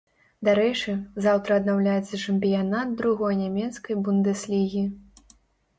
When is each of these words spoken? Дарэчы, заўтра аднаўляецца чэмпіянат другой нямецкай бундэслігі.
Дарэчы, 0.47 0.95
заўтра 1.25 1.51
аднаўляецца 1.61 2.21
чэмпіянат 2.23 2.87
другой 3.03 3.39
нямецкай 3.45 4.03
бундэслігі. 4.05 4.83